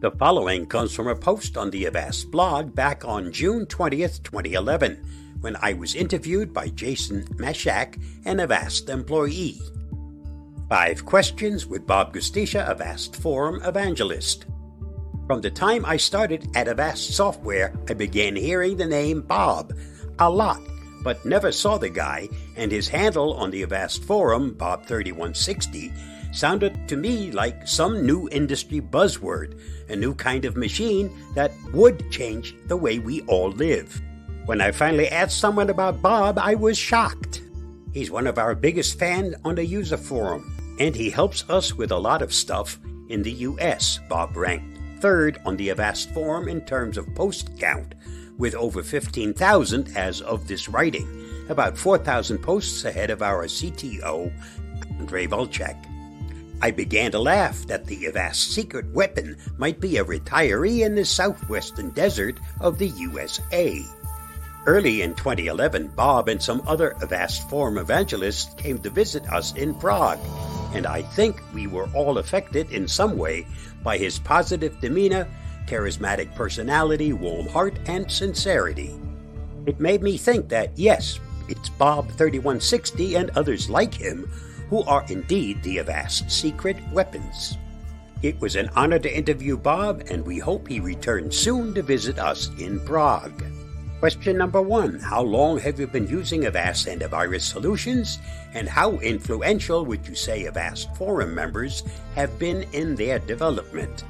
[0.00, 4.96] The following comes from a post on the Avast blog back on June 20th, 2011,
[5.40, 9.60] when I was interviewed by Jason Mashak, an Avast employee.
[10.68, 14.46] Five questions with Bob Gostischa, Avast Forum evangelist.
[15.26, 19.72] From the time I started at Avast Software, I began hearing the name Bob
[20.20, 20.60] a lot,
[21.02, 25.92] but never saw the guy, and his handle on the Avast Forum, Bob3160,
[26.38, 32.10] sounded to me like some new industry buzzword, a new kind of machine that would
[32.12, 34.00] change the way we all live.
[34.44, 37.42] When I finally asked someone about Bob, I was shocked.
[37.92, 41.90] He's one of our biggest fans on the user forum, and he helps us with
[41.90, 43.98] a lot of stuff in the US.
[44.08, 47.94] Bob ranked third on the Avast forum in terms of post count,
[48.36, 51.08] with over 15,000 as of this writing,
[51.48, 54.32] about 4,000 posts ahead of our CTO,
[55.00, 55.87] Ondrej Vlcek.
[56.60, 61.04] I began to laugh that the Avast secret weapon might be a retiree in the
[61.04, 63.80] southwestern desert of the USA.
[64.66, 69.72] Early in 2011, Bob and some other Avast Forum evangelists came to visit us in
[69.72, 70.18] Prague,
[70.74, 73.46] and I think we were all affected in some way
[73.84, 75.28] by his positive demeanor,
[75.66, 78.98] charismatic personality, warm heart, and sincerity.
[79.66, 84.28] It made me think that, yes, it's Bob3160 and others like him
[84.70, 87.58] who are indeed the Avast secret weapons.
[88.22, 92.18] It was an honor to interview Bob, and we hope he returns soon to visit
[92.18, 93.44] us in Prague.
[94.00, 98.18] Question number one How long have you been using Avast antivirus solutions,
[98.54, 101.82] and how influential would you say Avast forum members
[102.14, 104.04] have been in their development?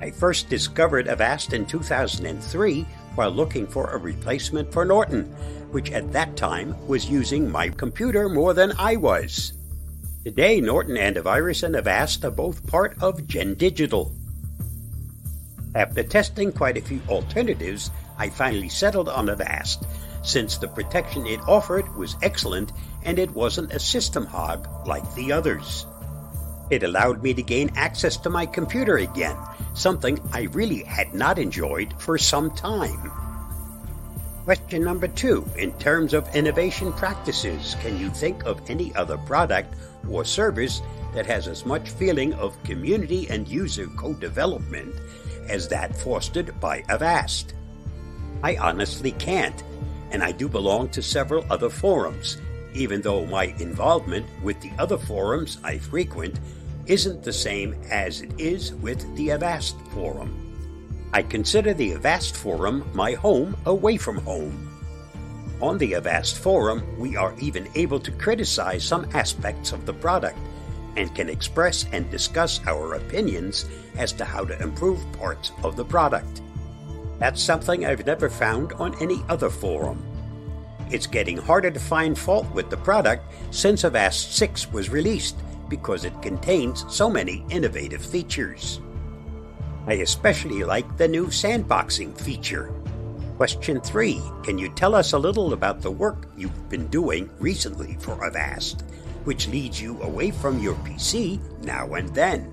[0.00, 2.82] I first discovered Avast in 2003
[3.14, 5.24] while looking for a replacement for Norton,
[5.70, 9.54] which at that time was using my computer more than I was.
[10.24, 14.10] Today, Norton Antivirus and Avast are both part of Gen Digital.
[15.74, 19.84] After testing quite a few alternatives, I finally settled on Avast,
[20.22, 22.72] since the protection it offered was excellent
[23.02, 25.84] and it wasn't a system hog like the others.
[26.70, 29.36] It allowed me to gain access to my computer again,
[29.74, 33.12] something I really had not enjoyed for some time.
[34.44, 39.74] Question number two In terms of innovation practices, can you think of any other product
[40.10, 40.82] or service
[41.14, 44.94] that has as much feeling of community and user co-development
[45.48, 47.54] as that fostered by Avast.
[48.42, 49.62] I honestly can't,
[50.10, 52.36] and I do belong to several other forums,
[52.74, 56.38] even though my involvement with the other forums I frequent
[56.86, 60.43] isn't the same as it is with the Avast forum.
[61.14, 64.68] I consider the Avast forum my home away from home.
[65.60, 70.36] On the Avast forum, we are even able to criticize some aspects of the product
[70.96, 73.66] and can express and discuss our opinions
[73.96, 76.42] as to how to improve parts of the product.
[77.20, 80.04] That's something I've never found on any other forum.
[80.90, 83.22] It's getting harder to find fault with the product
[83.52, 85.36] since Avast 6 was released
[85.68, 88.80] because it contains so many innovative features.
[89.86, 92.72] I especially like the new sandboxing feature
[93.36, 97.96] Question 3 Can you tell us a little about the work you've been doing recently
[97.98, 98.82] for Avast,
[99.24, 102.52] which leads you away from your PC now and then?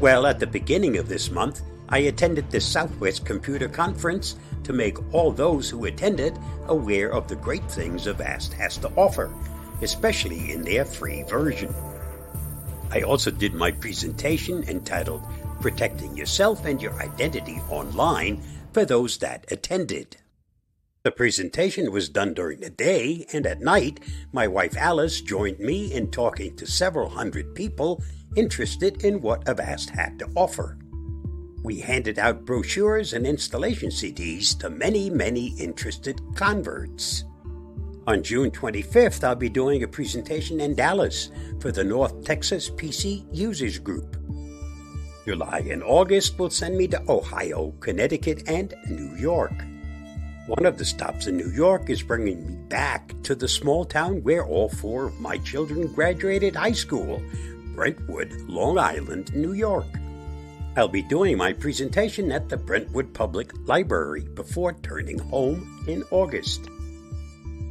[0.00, 4.96] Well, at the beginning of this month, I attended the Southwest Computer Conference to make
[5.12, 6.38] all those who attended
[6.68, 9.30] aware of the great things Avast has to offer,
[9.82, 11.74] especially in their free version.
[12.90, 15.22] I also did my presentation entitled
[15.60, 20.16] Protecting Yourself and Your Identity Online for those that attended.
[21.02, 24.00] The presentation was done during the day, and at night,
[24.32, 28.02] my wife Alice joined me in talking to several hundred people
[28.36, 30.78] interested in what Avast had to offer.
[31.62, 37.24] We handed out brochures and installation CDs to many, many interested converts.
[38.06, 43.26] On June 25th, I'll be doing a presentation in Dallas for the North Texas PC
[43.32, 44.19] Users Group.
[45.30, 49.52] July and August will send me to Ohio, Connecticut, and New York.
[50.48, 54.24] One of the stops in New York is bringing me back to the small town
[54.24, 57.22] where all four of my children graduated high school,
[57.76, 59.86] Brentwood, Long Island, New York.
[60.76, 66.68] I'll be doing my presentation at the Brentwood Public Library before turning home in August.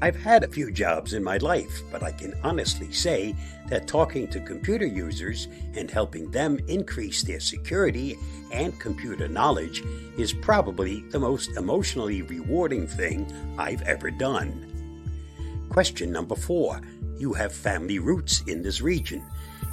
[0.01, 3.35] I've had a few jobs in my life, but I can honestly say
[3.67, 8.15] that talking to computer users and helping them increase their security
[8.53, 9.83] and computer knowledge
[10.17, 14.65] is probably the most emotionally rewarding thing I've ever done.
[15.67, 16.79] Question number four
[17.17, 19.21] You have family roots in this region.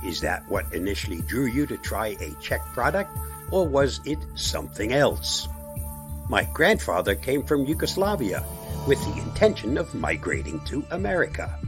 [0.05, 3.17] Is that what initially drew you to try a Czech product,
[3.53, 5.47] or was it something else?
[6.29, 8.45] My grandfather came from Yugoslavia
[8.87, 11.59] with the intention of migrating to America.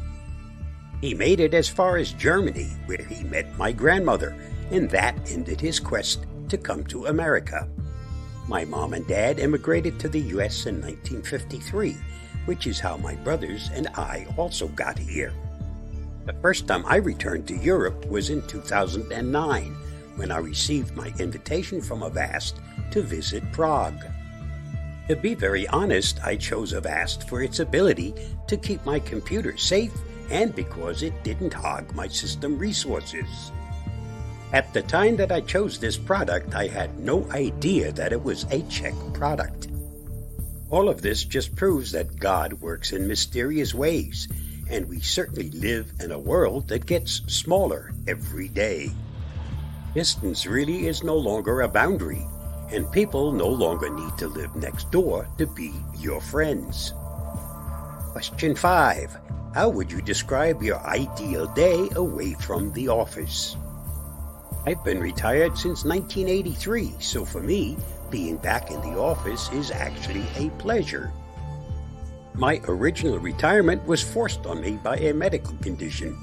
[1.01, 4.37] He made it as far as Germany, where he met my grandmother,
[4.71, 7.69] and that ended his quest to come to America.
[8.49, 10.67] My mom and dad immigrated to the U.S.
[10.67, 11.97] in 1953,
[12.47, 15.33] which is how my brothers and I also got here.
[16.25, 19.77] The first time I returned to Europe was in 2009
[20.17, 22.61] when I received my invitation from Avast
[22.91, 24.05] to visit Prague.
[25.09, 28.15] To be very honest, I chose Avast for its ability
[28.47, 29.93] to keep my computer safe
[30.31, 33.51] and because it didn't hog my system resources.
[34.53, 38.45] At the time that I chose this product, I had no idea that it was
[38.51, 39.69] a Czech product.
[40.69, 44.29] All of this just proves that God works in mysterious ways,
[44.69, 48.91] and we certainly live in a world that gets smaller every day.
[49.95, 52.27] Distance really is no longer a boundary,
[52.71, 56.93] and people no longer need to live next door to be your friends.
[58.13, 59.17] Question 5.
[59.55, 63.57] How would you describe your ideal day away from the office?
[64.67, 67.77] I've been retired since 1983, so for me,
[68.11, 71.13] being back in the office is actually a pleasure.
[72.35, 76.17] My original retirement was forced on me by a medical condition,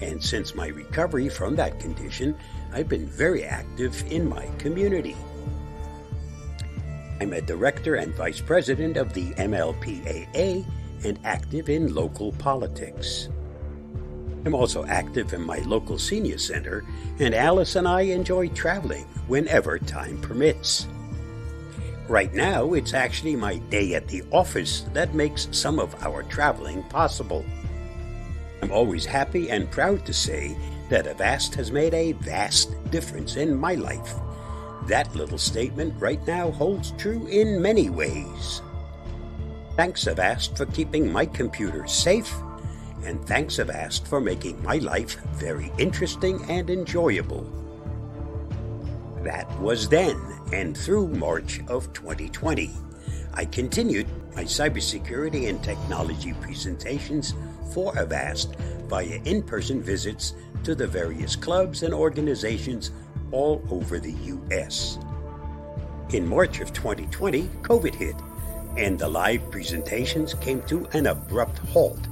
[0.00, 2.36] and since my recovery from that condition,
[2.72, 5.16] I've been very active in my community.
[7.22, 10.66] I'm a director and vice president of the MLPAA
[11.04, 13.28] and active in local politics.
[14.44, 16.84] I'm also active in my local senior center,
[17.20, 20.88] and Alice and I enjoy traveling whenever time permits.
[22.08, 26.82] Right now, it's actually my day at the office that makes some of our traveling
[26.88, 27.44] possible.
[28.62, 30.56] I'm always happy and proud to say
[30.88, 34.12] that Avast has made a vast difference in my life.
[34.86, 38.62] That little statement right now holds true in many ways.
[39.76, 42.34] Thanks, Avast, for keeping my computer safe,
[43.04, 47.50] and thanks, Avast, for making my life very interesting and enjoyable.
[49.22, 50.20] That was then
[50.52, 52.70] and through March of 2020.
[53.34, 57.34] I continued my cybersecurity and technology presentations
[57.72, 58.56] for Avast
[58.88, 60.34] via in person visits
[60.64, 62.90] to the various clubs and organizations
[63.32, 64.98] all over the U.S.
[66.10, 68.16] In March of 2020, COVID hit,
[68.76, 72.06] and the live presentations came to an abrupt halt.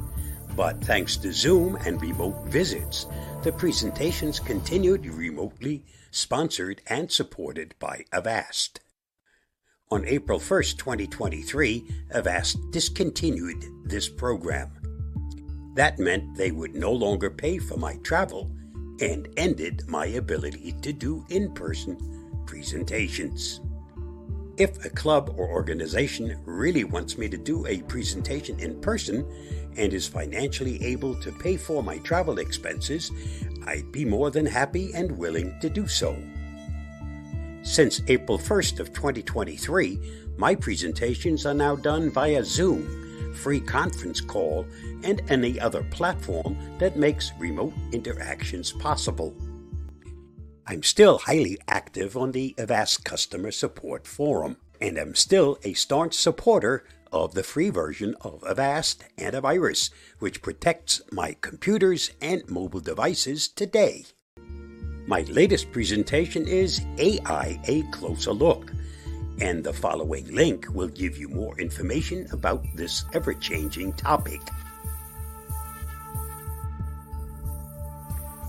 [0.57, 3.07] But thanks to Zoom and remote visits,
[3.43, 8.81] the presentations continued remotely, sponsored and supported by Avast.
[9.91, 14.71] On April 1, 2023, Avast discontinued this program.
[15.75, 18.51] That meant they would no longer pay for my travel
[19.01, 21.97] and ended my ability to do in person
[22.47, 23.61] presentations.
[24.57, 29.27] If a club or organization really wants me to do a presentation in person
[29.77, 33.11] and is financially able to pay for my travel expenses,
[33.67, 36.17] I'd be more than happy and willing to do so.
[37.63, 39.99] Since April 1st of 2023,
[40.37, 44.67] my presentations are now done via Zoom, FreeConferenceCall,
[45.05, 49.35] and any other platform that makes remote interactions possible.
[50.67, 56.15] I'm still highly active on the Avast Customer Support Forum, and am still a staunch
[56.15, 63.49] supporter of the free version of Avast Antivirus, which protects my computers and mobile devices
[63.49, 64.05] today.
[65.07, 68.71] My latest presentation is AI A Closer Look,
[69.41, 74.41] and the following link will give you more information about this ever changing topic.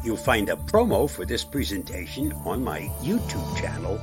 [0.03, 3.99] You'll find a promo for this presentation on my YouTube channel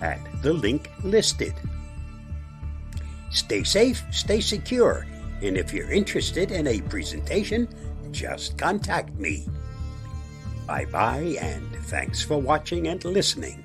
[0.00, 1.54] at the link listed.
[3.30, 5.06] Stay safe, stay secure,
[5.42, 7.68] and if you're interested in a presentation,
[8.10, 9.46] just contact me.
[10.66, 13.61] Bye bye, and thanks for watching and listening.